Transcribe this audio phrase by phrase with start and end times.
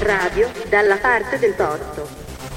[0.00, 2.06] Radio dalla parte del torto.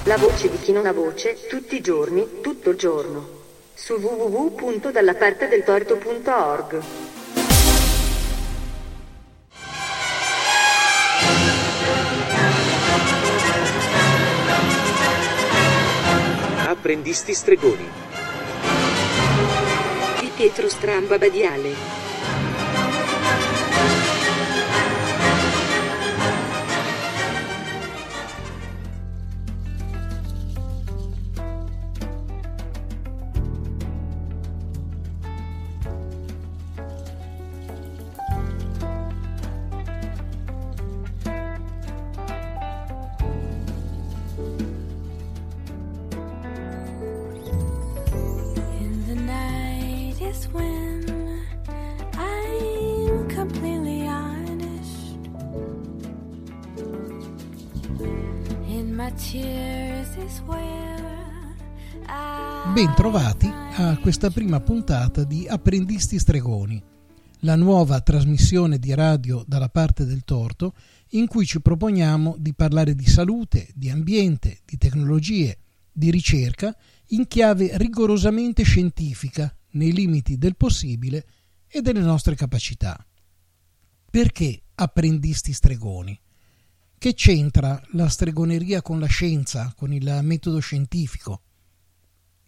[0.04, 3.26] La voce di chi non ha voce, tutti i giorni, tutto il giorno.
[3.74, 6.82] Su www.dallapartedeltorto.org.
[16.68, 17.90] Apprendisti stregoni.
[20.20, 22.11] Di Pietro Stramba Badiale.
[59.12, 61.56] In my tears is where
[62.08, 66.82] I Bentrovati a questa prima puntata di Apprendisti Stregoni,
[67.40, 70.76] la nuova trasmissione di radio dalla parte del torto
[71.10, 75.58] in cui ci proponiamo di parlare di salute, di ambiente, di tecnologie,
[75.92, 76.74] di ricerca
[77.08, 81.26] in chiave rigorosamente scientifica, nei limiti del possibile
[81.68, 83.06] e delle nostre capacità.
[84.10, 86.18] Perché apprendisti stregoni?
[87.02, 91.42] Che c'entra la stregoneria con la scienza, con il metodo scientifico?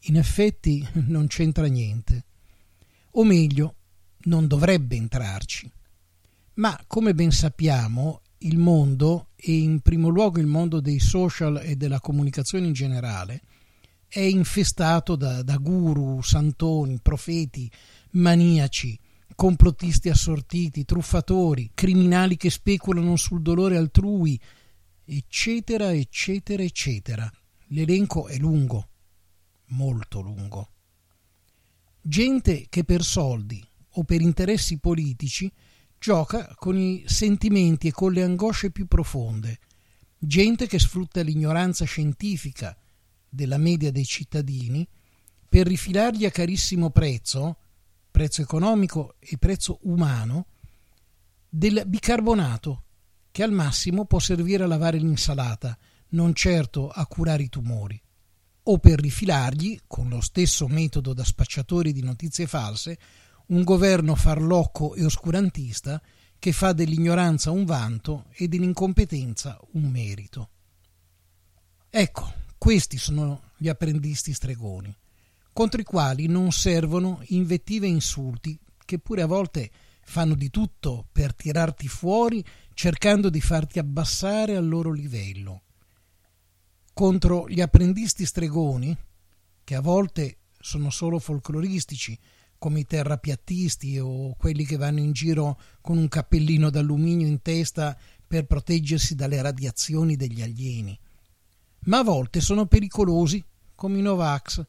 [0.02, 2.26] In effetti non c'entra niente.
[3.14, 3.76] O meglio,
[4.26, 5.68] non dovrebbe entrarci.
[6.58, 11.76] Ma come ben sappiamo, il mondo, e in primo luogo il mondo dei social e
[11.76, 13.42] della comunicazione in generale,
[14.08, 17.68] è infestato da, da guru, santoni, profeti,
[18.12, 19.00] maniaci,
[19.36, 24.40] complottisti assortiti, truffatori, criminali che speculano sul dolore altrui,
[25.06, 27.32] eccetera, eccetera, eccetera.
[27.68, 28.90] L'elenco è lungo,
[29.68, 30.70] molto lungo.
[32.02, 33.66] Gente che per soldi
[33.96, 35.52] o per interessi politici
[35.98, 39.60] gioca con i sentimenti e con le angosce più profonde,
[40.18, 42.78] gente che sfrutta l'ignoranza scientifica
[43.30, 44.86] della media dei cittadini
[45.48, 47.58] per rifilargli a carissimo prezzo,
[48.14, 50.46] prezzo economico e prezzo umano,
[51.50, 52.84] del bicarbonato
[53.32, 55.76] che al massimo può servire a lavare l'insalata,
[56.10, 58.00] non certo a curare i tumori,
[58.66, 63.00] o per rifilargli, con lo stesso metodo da spacciatori di notizie false,
[63.48, 66.00] un governo farlocco e oscurantista
[66.38, 70.50] che fa dell'ignoranza un vanto e dell'incompetenza un merito.
[71.90, 74.96] Ecco, questi sono gli apprendisti stregoni,
[75.54, 79.72] contro i quali non servono invettive e insulti che pure a volte
[80.04, 82.44] fanno di tutto per tirarti fuori
[82.74, 85.62] cercando di farti abbassare al loro livello.
[86.94, 88.96] Contro gli apprendisti stregoni,
[89.64, 92.18] che a volte sono solo folcloristici,
[92.58, 97.98] come i terrapiattisti o quelli che vanno in giro con un cappellino d'alluminio in testa
[98.26, 100.98] per proteggersi dalle radiazioni degli alieni.
[101.86, 103.44] Ma a volte sono pericolosi,
[103.76, 104.66] come i Novax,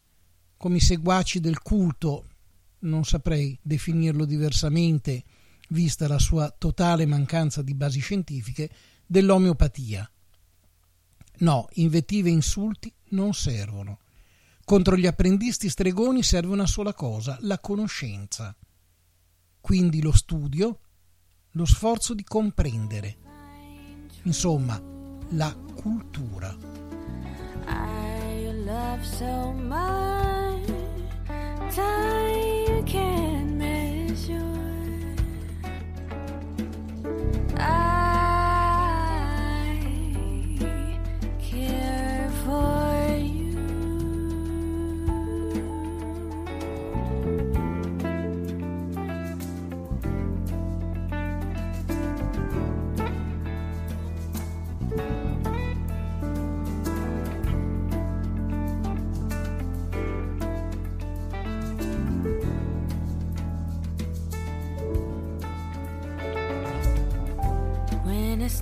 [0.65, 2.25] come i seguaci del culto,
[2.85, 5.23] non saprei definirlo diversamente,
[5.69, 8.71] vista la sua totale mancanza di basi scientifiche,
[9.05, 10.11] dell'omeopatia.
[11.41, 13.99] No, invettive e insulti non servono.
[14.65, 18.57] Contro gli apprendisti stregoni serve una sola cosa, la conoscenza.
[19.61, 20.81] Quindi lo studio,
[21.51, 23.17] lo sforzo di comprendere.
[24.23, 24.81] Insomma,
[25.29, 26.57] la cultura.
[27.67, 30.14] I love so much.
[31.71, 32.44] 在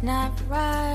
[0.02, 0.91] not right.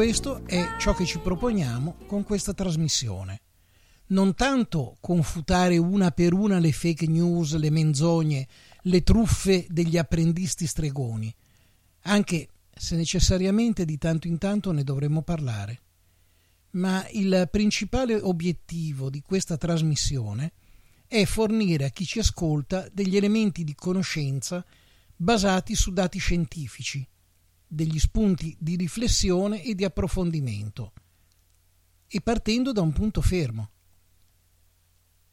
[0.00, 3.42] Questo è ciò che ci proponiamo con questa trasmissione.
[4.06, 8.48] Non tanto confutare una per una le fake news, le menzogne,
[8.84, 11.30] le truffe degli apprendisti stregoni,
[12.04, 15.82] anche se necessariamente di tanto in tanto ne dovremmo parlare.
[16.70, 20.52] Ma il principale obiettivo di questa trasmissione
[21.06, 24.64] è fornire a chi ci ascolta degli elementi di conoscenza
[25.14, 27.06] basati su dati scientifici,
[27.72, 30.92] degli spunti di riflessione e di approfondimento,
[32.08, 33.70] e partendo da un punto fermo.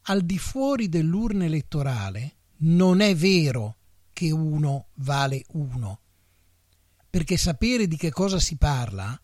[0.02, 3.76] Al di fuori dell'urna elettorale non è vero
[4.12, 6.00] che uno vale uno.
[7.10, 9.20] Perché sapere di che cosa si parla,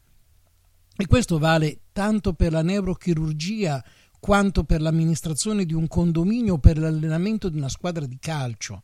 [0.96, 3.84] e questo vale tanto per la neurochirurgia
[4.18, 8.82] quanto per l'amministrazione di un condominio o per l'allenamento di una squadra di calcio,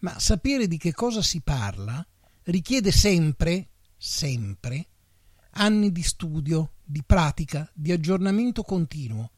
[0.00, 2.04] ma sapere di che cosa si parla
[2.48, 4.86] richiede sempre, sempre,
[5.52, 9.30] anni di studio, di pratica, di aggiornamento continuo,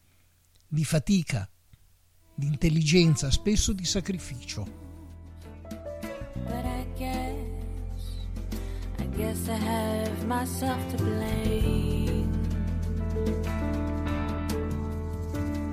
[0.68, 1.48] di fatica,
[2.34, 4.88] di intelligenza, spesso di sacrificio.
[6.44, 8.28] But I guess,
[8.98, 12.28] I guess I have myself to blame.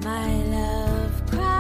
[0.02, 1.57] My love cries,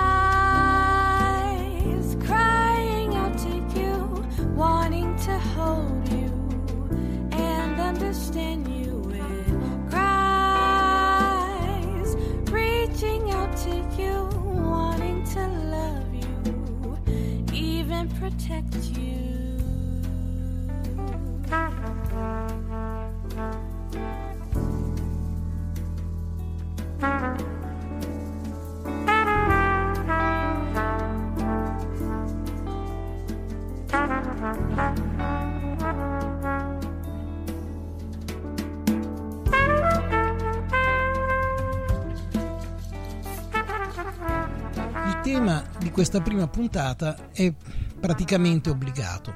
[45.97, 47.51] questa prima puntata è
[47.99, 49.35] praticamente obbligato.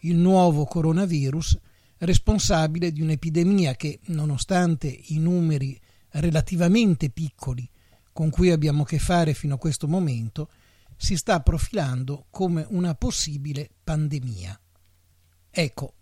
[0.00, 1.58] Il nuovo coronavirus
[2.00, 5.80] responsabile di un'epidemia che, nonostante i numeri
[6.10, 7.66] relativamente piccoli
[8.12, 10.50] con cui abbiamo a che fare fino a questo momento,
[10.94, 14.60] si sta profilando come una possibile pandemia.
[15.48, 15.94] Ecco,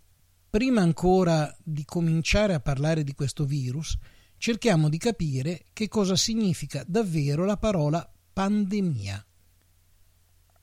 [0.49, 3.97] prima ancora di cominciare a parlare di questo virus,
[4.35, 9.26] cerchiamo di capire che cosa significa davvero la parola pandemia.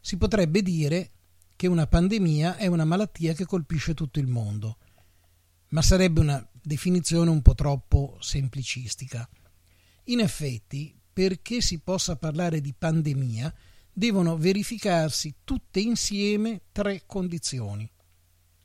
[0.05, 1.13] Si potrebbe dire
[1.57, 4.77] che una pandemia è una malattia che colpisce tutto il mondo,
[5.69, 9.27] ma sarebbe una definizione un po' troppo semplicistica.
[10.05, 13.55] In effetti, perché si possa parlare di pandemia,
[13.91, 17.91] devono verificarsi tutte insieme tre condizioni.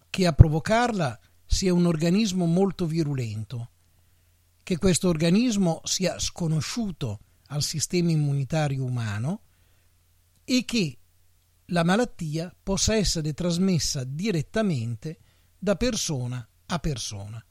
[0.10, 3.70] Che a provocarla sia un organismo molto virulento,
[4.62, 9.44] che questo organismo sia sconosciuto al sistema immunitario umano
[10.44, 10.99] e che
[11.72, 15.20] la malattia possa essere trasmessa direttamente
[15.58, 17.44] da persona a persona.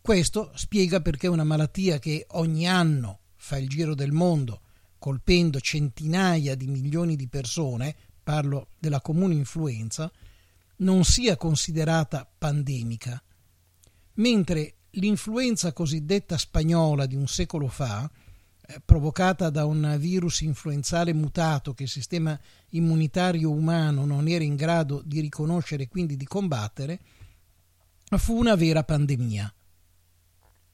[0.00, 4.62] Questo spiega perché una malattia che ogni anno fa il giro del mondo
[4.98, 10.10] colpendo centinaia di milioni di persone, parlo della comune influenza,
[10.76, 13.22] non sia considerata pandemica,
[14.14, 18.10] mentre l'influenza cosiddetta spagnola di un secolo fa,
[18.84, 22.38] provocata da un virus influenzale mutato che il sistema
[22.70, 27.00] immunitario umano non era in grado di riconoscere e quindi di combattere,
[28.16, 29.52] fu una vera pandemia.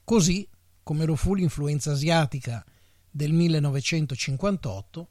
[0.05, 0.49] Così
[0.83, 2.65] come lo fu l'influenza asiatica
[3.11, 5.09] del 1958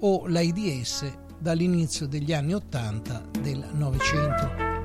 [0.00, 4.77] o l'AIDS dall'inizio degli anni 80 del Novecento.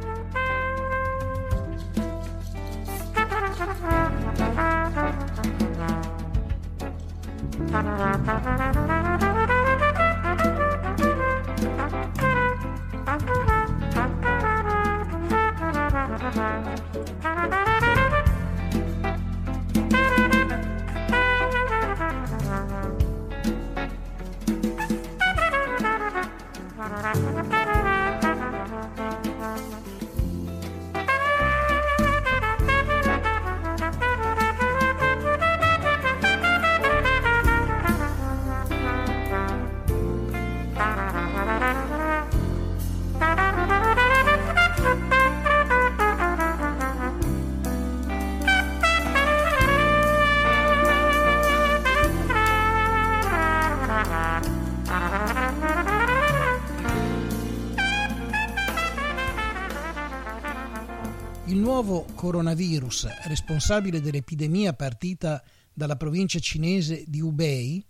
[62.23, 67.85] Coronavirus responsabile dell'epidemia partita dalla provincia cinese di Hubei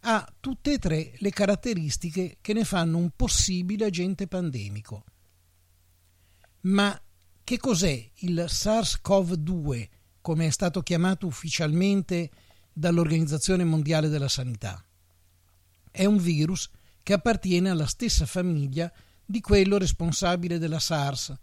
[0.00, 5.04] ha tutte e tre le caratteristiche che ne fanno un possibile agente pandemico.
[6.62, 7.00] Ma
[7.42, 9.88] che cos'è il SARS-CoV-2,
[10.20, 12.30] come è stato chiamato ufficialmente
[12.70, 14.84] dall'Organizzazione Mondiale della Sanità?
[15.90, 16.68] È un virus
[17.02, 18.92] che appartiene alla stessa famiglia
[19.24, 21.34] di quello responsabile della SARS,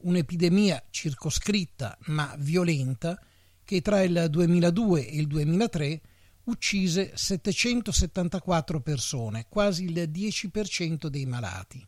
[0.00, 3.20] un'epidemia circoscritta ma violenta
[3.64, 6.00] che tra il 2002 e il 2003
[6.44, 11.86] uccise 774 persone, quasi il 10% dei malati.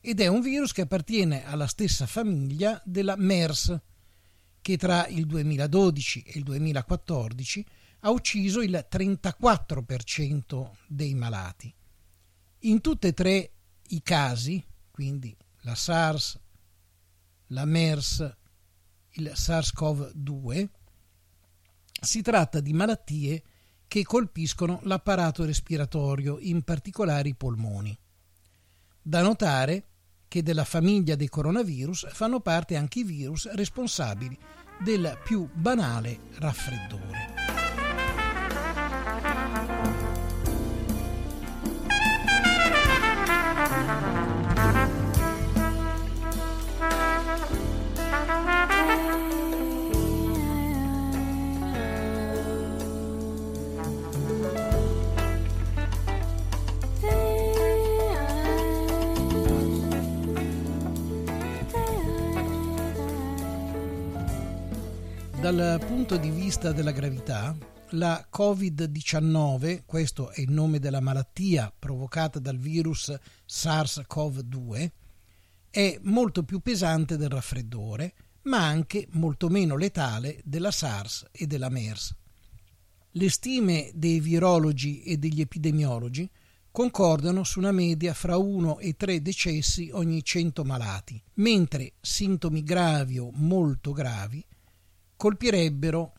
[0.00, 3.80] Ed è un virus che appartiene alla stessa famiglia della MERS,
[4.60, 7.66] che tra il 2012 e il 2014
[8.00, 11.72] ha ucciso il 34% dei malati.
[12.64, 13.52] In tutti e tre
[13.88, 16.40] i casi, quindi la SARS,
[17.52, 18.36] la MERS,
[19.12, 20.68] il SARS-CoV-2,
[22.00, 23.42] si tratta di malattie
[23.86, 27.96] che colpiscono l'apparato respiratorio, in particolare i polmoni.
[29.00, 29.86] Da notare
[30.28, 34.38] che della famiglia dei coronavirus fanno parte anche i virus responsabili
[34.82, 37.31] del più banale raffreddore.
[65.54, 67.54] Dal punto di vista della gravità,
[67.90, 73.14] la Covid-19, questo è il nome della malattia provocata dal virus
[73.46, 74.90] SARS-CoV-2,
[75.68, 81.68] è molto più pesante del raffreddore, ma anche molto meno letale della SARS e della
[81.68, 82.14] MERS.
[83.10, 86.28] Le stime dei virologi e degli epidemiologi
[86.70, 93.18] concordano su una media fra 1 e 3 decessi ogni 100 malati, mentre sintomi gravi
[93.18, 94.42] o molto gravi
[95.22, 96.12] colpirebbero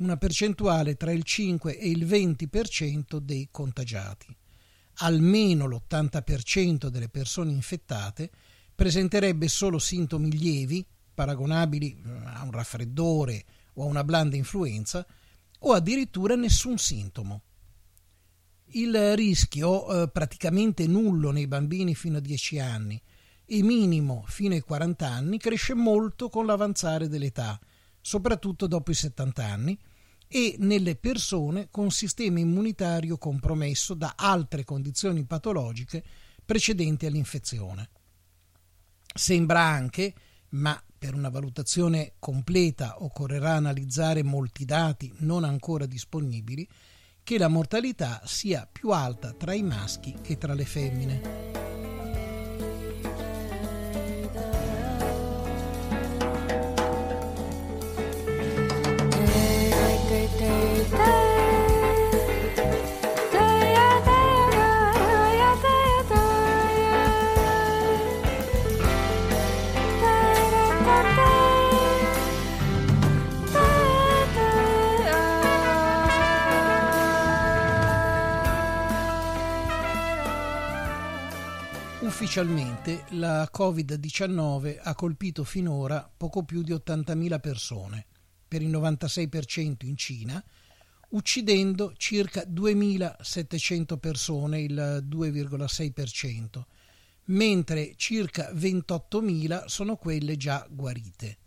[0.00, 4.36] una percentuale tra il 5 e il 20% dei contagiati.
[4.96, 8.30] Almeno l'80% delle persone infettate
[8.74, 13.42] presenterebbe solo sintomi lievi, paragonabili eh, a un raffreddore
[13.74, 15.06] o a una blanda influenza,
[15.60, 17.40] o addirittura nessun sintomo.
[18.72, 23.00] Il rischio, eh, praticamente nullo nei bambini fino a 10 anni
[23.46, 27.58] e minimo fino ai 40 anni, cresce molto con l'avanzare dell'età
[28.00, 29.78] soprattutto dopo i 70 anni,
[30.32, 36.04] e nelle persone con sistema immunitario compromesso da altre condizioni patologiche
[36.44, 37.88] precedenti all'infezione.
[39.12, 40.14] Sembra anche,
[40.50, 46.68] ma per una valutazione completa occorrerà analizzare molti dati non ancora disponibili,
[47.24, 51.69] che la mortalità sia più alta tra i maschi che tra le femmine.
[82.10, 88.06] Ufficialmente la Covid-19 ha colpito finora poco più di 80.000 persone,
[88.48, 90.44] per il 96% in Cina,
[91.10, 96.62] uccidendo circa 2.700 persone, il 2,6%,
[97.26, 101.38] mentre circa 28.000 sono quelle già guarite.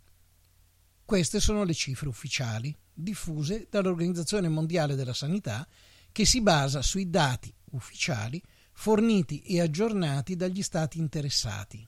[1.04, 5.68] Queste sono le cifre ufficiali, diffuse dall'Organizzazione Mondiale della Sanità,
[6.10, 8.42] che si basa sui dati ufficiali
[8.74, 11.86] forniti e aggiornati dagli stati interessati.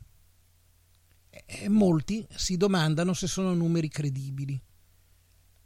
[1.28, 4.59] E molti si domandano se sono numeri credibili.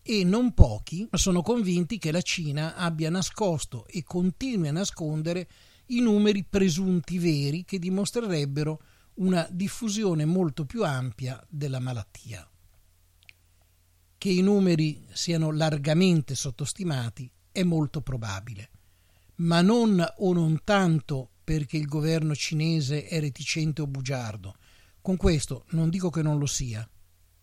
[0.03, 5.49] E non pochi sono convinti che la Cina abbia nascosto e continui a nascondere
[5.87, 8.83] i numeri presunti veri che dimostrerebbero
[9.15, 12.49] una diffusione molto più ampia della malattia.
[14.17, 18.70] Che i numeri siano largamente sottostimati è molto probabile
[19.41, 24.57] ma non o non tanto perché il governo cinese è reticente o bugiardo.
[25.01, 26.89] Con questo non dico che non lo sia,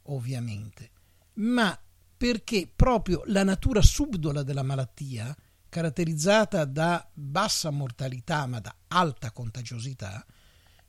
[0.04, 0.92] ovviamente,
[1.34, 1.78] ma
[2.16, 5.36] perché proprio la natura subdola della malattia,
[5.70, 10.26] caratterizzata da bassa mortalità ma da alta contagiosità,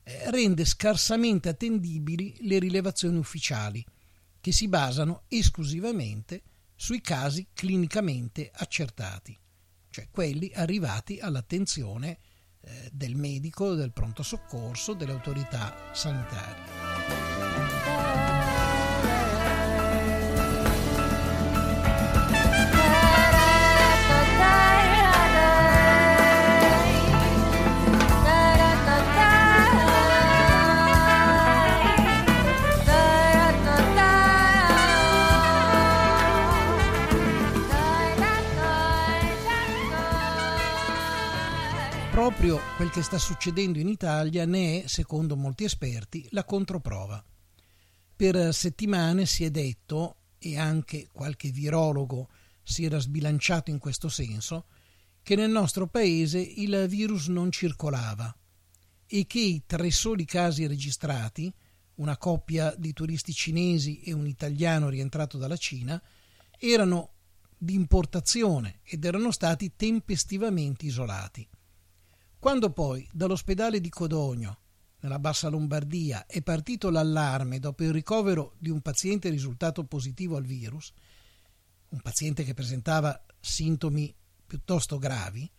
[0.03, 3.83] eh, rende scarsamente attendibili le rilevazioni ufficiali,
[4.39, 6.43] che si basano esclusivamente
[6.75, 9.37] sui casi clinicamente accertati,
[9.89, 12.17] cioè quelli arrivati all'attenzione
[12.61, 16.87] eh, del medico, del pronto soccorso, delle autorità sanitarie.
[42.39, 47.21] Proprio quel che sta succedendo in Italia ne è, secondo molti esperti, la controprova.
[48.15, 52.29] Per settimane si è detto, e anche qualche virologo
[52.63, 54.67] si era sbilanciato in questo senso,
[55.21, 58.33] che nel nostro paese il virus non circolava
[59.05, 61.53] e che i tre soli casi registrati,
[61.95, 66.01] una coppia di turisti cinesi e un italiano rientrato dalla Cina,
[66.57, 67.15] erano
[67.57, 71.45] di importazione ed erano stati tempestivamente isolati.
[72.39, 74.59] Quando poi dall'ospedale di Codogno,
[75.01, 80.45] nella bassa Lombardia, è partito l'allarme dopo il ricovero di un paziente risultato positivo al
[80.45, 80.93] virus,
[81.89, 84.15] un paziente che presentava sintomi
[84.47, 85.51] piuttosto gravi,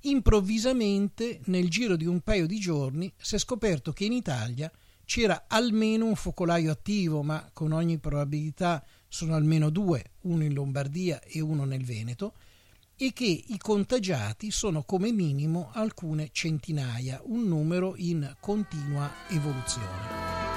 [0.00, 4.68] improvvisamente nel giro di un paio di giorni si è scoperto che in Italia
[5.04, 11.22] c'era almeno un focolaio attivo, ma con ogni probabilità sono almeno due, uno in Lombardia
[11.22, 12.34] e uno nel Veneto,
[12.96, 20.55] e che i contagiati sono come minimo alcune centinaia, un numero in continua evoluzione.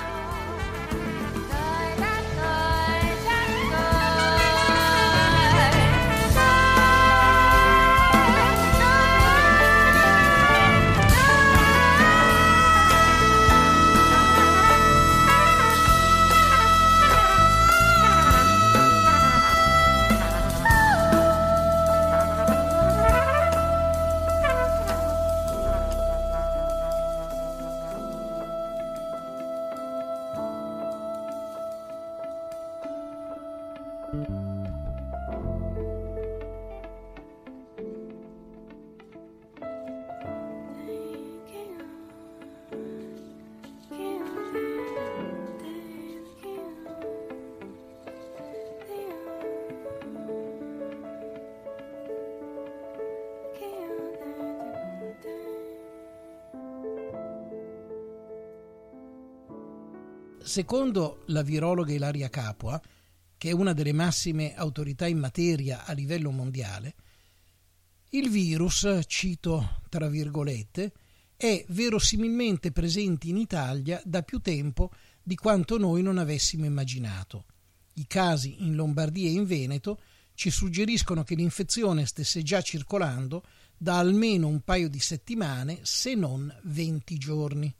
[60.41, 62.81] Secondo la virologa Ilaria Capua,
[63.37, 66.95] che è una delle massime autorità in materia a livello mondiale,
[68.11, 70.91] il virus, cito tra virgolette,
[71.35, 77.45] è verosimilmente presente in Italia da più tempo di quanto noi non avessimo immaginato.
[77.93, 80.01] I casi in Lombardia e in Veneto
[80.33, 83.43] ci suggeriscono che l'infezione stesse già circolando
[83.77, 87.73] da almeno un paio di settimane, se non 20 giorni.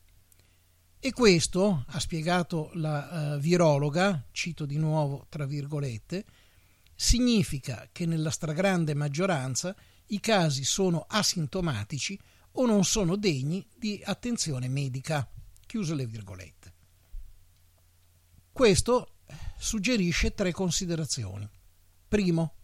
[1.02, 6.26] E questo, ha spiegato la uh, virologa, cito di nuovo tra virgolette,
[6.94, 9.74] significa che nella stragrande maggioranza
[10.08, 12.20] i casi sono asintomatici
[12.54, 15.26] o non sono degni di attenzione medica.
[15.66, 16.74] Chiuse le virgolette.
[18.52, 19.20] Questo
[19.58, 21.50] suggerisce tre considerazioni.
[22.10, 22.56] Primo,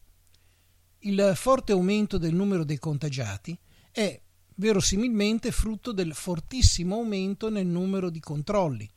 [1.00, 3.58] il forte aumento del numero dei contagiati
[3.92, 4.22] è
[4.56, 8.90] verosimilmente frutto del fortissimo aumento nel numero di controlli,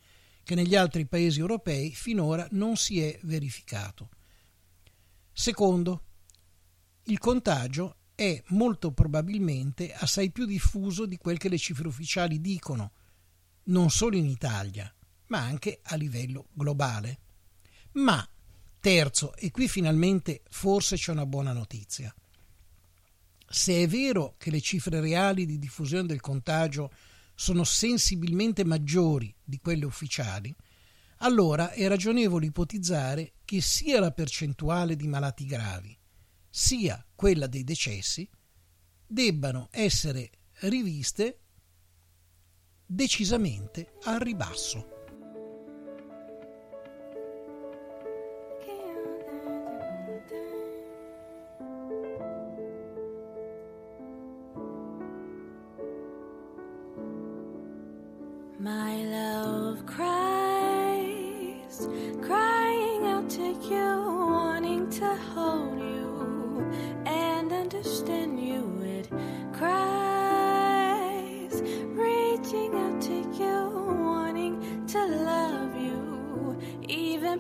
[0.43, 4.09] che negli altri paesi europei finora non si è verificato.
[5.33, 6.05] Secondo,
[7.05, 12.93] il contagio è molto probabilmente assai più diffuso di quel che le cifre ufficiali dicono,
[13.65, 14.93] non solo in Italia,
[15.27, 17.19] ma anche a livello globale.
[17.93, 18.27] Ma,
[18.81, 22.13] terzo, e qui finalmente forse c'è una buona notizia,
[23.49, 26.93] se è vero che le cifre reali di diffusione del contagio
[27.35, 30.55] sono sensibilmente maggiori di quelle ufficiali,
[31.19, 35.97] allora è ragionevole ipotizzare che sia la percentuale di malati gravi,
[36.49, 38.29] sia quella dei decessi,
[39.07, 40.31] debbano essere
[40.61, 41.41] riviste
[42.85, 44.97] decisamente al ribasso.
[50.29, 50.58] My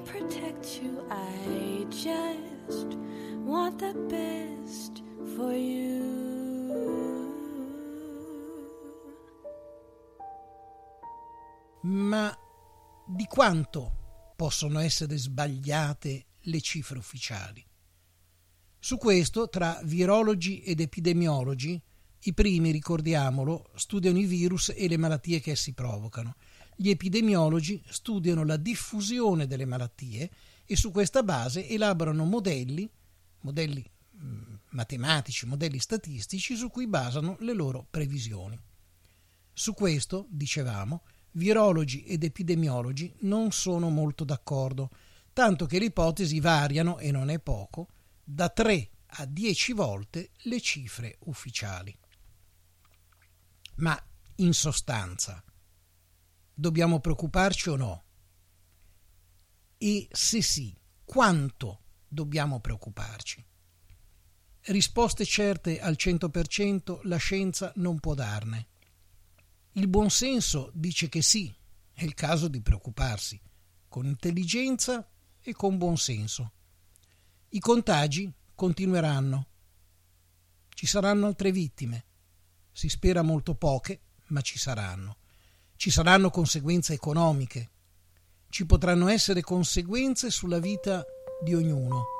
[0.08, 1.04] protect you.
[1.10, 2.96] I just
[3.44, 5.02] want the best
[5.36, 6.16] for you.
[11.82, 12.36] Ma
[13.06, 17.64] di quanto possono essere sbagliate le cifre ufficiali?
[18.80, 21.80] Su questo, tra virologi ed epidemiologi,
[22.22, 26.36] i primi, ricordiamolo, studiano i virus e le malattie che essi provocano.
[26.80, 30.30] Gli epidemiologi studiano la diffusione delle malattie
[30.64, 32.88] e su questa base elaborano modelli,
[33.40, 33.84] modelli
[34.16, 38.56] mm, matematici, modelli statistici su cui basano le loro previsioni.
[39.52, 44.90] Su questo, dicevamo, virologi ed epidemiologi non sono molto d'accordo,
[45.32, 47.88] tanto che le ipotesi variano, e non è poco,
[48.22, 51.92] da 3 a 10 volte le cifre ufficiali.
[53.78, 54.00] Ma
[54.36, 55.42] in sostanza,
[56.58, 58.04] dobbiamo preoccuparci o no?
[59.78, 63.46] E se sì, quanto dobbiamo preoccuparci?
[64.62, 68.66] Risposte certe al 100% la scienza non può darne.
[69.72, 71.54] Il buonsenso dice che sì,
[71.92, 73.40] è il caso di preoccuparsi,
[73.86, 75.08] con intelligenza
[75.40, 76.52] e con buonsenso.
[77.50, 79.46] I contagi continueranno.
[80.70, 82.06] Ci saranno altre vittime.
[82.72, 85.18] Si spera molto poche, ma ci saranno.
[85.78, 87.70] Ci saranno conseguenze economiche.
[88.48, 91.04] Ci potranno essere conseguenze sulla vita
[91.40, 92.17] di ognuno.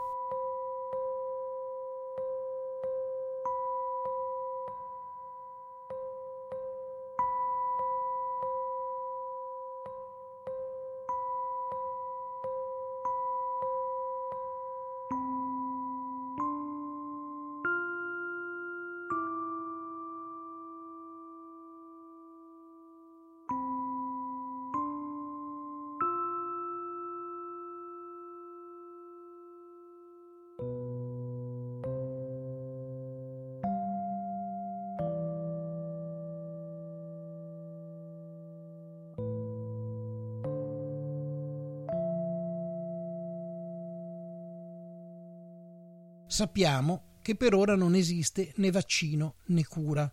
[46.38, 50.08] Sappiamo che per ora non esiste né vaccino né cura.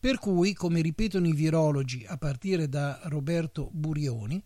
[0.00, 4.42] Per cui, come ripetono i virologi a partire da Roberto Burioni,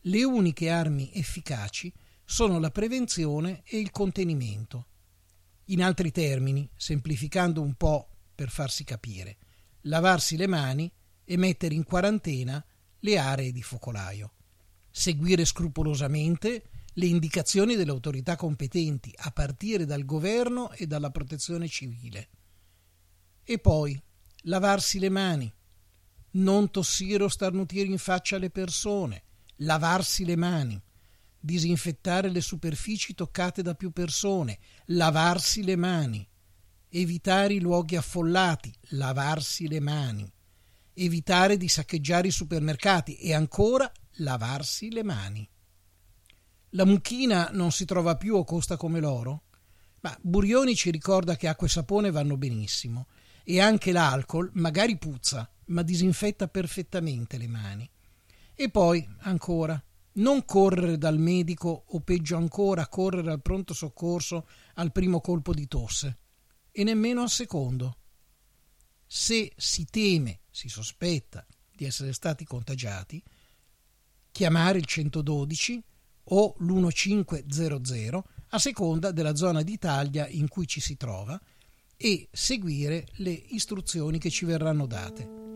[0.00, 1.92] le uniche armi efficaci
[2.24, 4.88] sono la prevenzione e il contenimento.
[5.66, 9.36] In altri termini, semplificando un po' per farsi capire,
[9.82, 12.64] lavarsi le mani e mettere in quarantena
[12.98, 14.32] le aree di focolaio.
[14.90, 22.28] Seguire scrupolosamente le indicazioni delle autorità competenti, a partire dal governo e dalla protezione civile.
[23.44, 24.00] E poi
[24.42, 25.52] lavarsi le mani,
[26.32, 29.24] non tossire o starnutire in faccia alle persone,
[29.56, 30.80] lavarsi le mani,
[31.38, 36.26] disinfettare le superfici toccate da più persone, lavarsi le mani,
[36.88, 40.32] evitare i luoghi affollati, lavarsi le mani,
[40.94, 45.48] evitare di saccheggiare i supermercati e ancora lavarsi le mani.
[46.74, 49.42] La mucchina non si trova più o costa come l'oro?
[50.00, 53.08] Ma Burioni ci ricorda che acqua e sapone vanno benissimo
[53.44, 57.90] e anche l'alcol magari puzza, ma disinfetta perfettamente le mani.
[58.54, 59.82] E poi, ancora,
[60.12, 65.68] non correre dal medico o peggio ancora correre al pronto soccorso al primo colpo di
[65.68, 66.18] tosse
[66.70, 67.98] e nemmeno al secondo.
[69.06, 73.22] Se si teme, si sospetta di essere stati contagiati,
[74.30, 75.84] chiamare il 112
[76.24, 81.40] o l'1500 a seconda della zona d'Italia in cui ci si trova
[81.96, 85.51] e seguire le istruzioni che ci verranno date.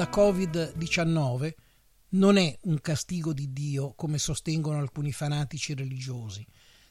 [0.00, 1.52] La Covid-19
[2.12, 6.46] non è un castigo di Dio, come sostengono alcuni fanatici religiosi,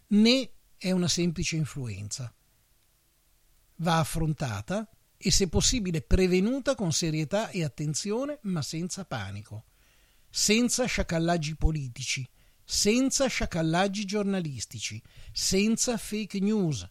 [0.10, 2.32] né è una semplice influenza.
[3.78, 9.66] Va affrontata e se possibile prevenuta con serietà e attenzione, ma senza panico,
[10.30, 12.30] senza sciacallaggi politici,
[12.64, 16.88] senza sciacallaggi giornalistici, senza fake news,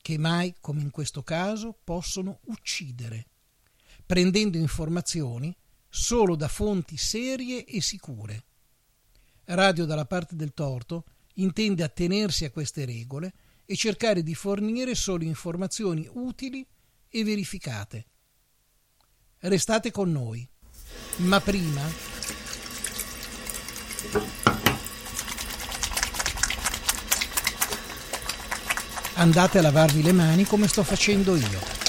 [0.00, 3.26] che mai, come in questo caso, possono uccidere,
[4.06, 5.54] prendendo informazioni
[5.88, 8.44] solo da fonti serie e sicure.
[9.44, 13.32] Radio dalla parte del torto intende attenersi a queste regole
[13.64, 16.66] e cercare di fornire solo informazioni utili
[17.08, 18.06] e verificate.
[19.38, 20.46] Restate con noi,
[21.16, 21.82] ma prima
[29.14, 31.83] andate a lavarvi le mani come sto facendo io.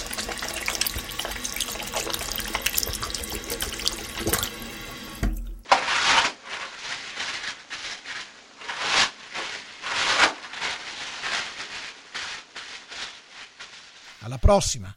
[14.46, 14.96] Prossima!